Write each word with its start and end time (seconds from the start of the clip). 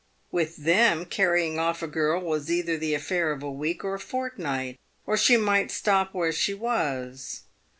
"With 0.31 0.55
them, 0.57 1.05
carrying 1.05 1.59
off 1.59 1.83
a 1.83 1.87
girl 1.87 2.19
was 2.21 2.49
either 2.49 2.75
the 2.75 2.95
affair 2.95 3.31
of 3.31 3.43
a 3.43 3.51
week 3.51 3.83
or 3.83 3.93
a 3.93 3.99
fortnight, 3.99 4.79
or 5.05 5.15
she 5.15 5.37
might 5.37 5.69
stop 5.69 6.11
where 6.15 6.31
she 6.31 6.55
was. 6.55 7.41